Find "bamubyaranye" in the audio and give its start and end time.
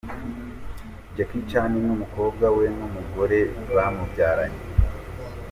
3.75-4.61